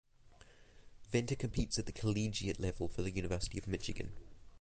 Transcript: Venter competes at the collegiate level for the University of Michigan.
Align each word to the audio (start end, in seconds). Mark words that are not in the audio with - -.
Venter 1.11 1.35
competes 1.35 1.77
at 1.77 1.85
the 1.85 1.91
collegiate 1.91 2.59
level 2.59 2.87
for 2.87 3.03
the 3.03 3.11
University 3.11 3.59
of 3.59 3.67
Michigan. 3.67 4.11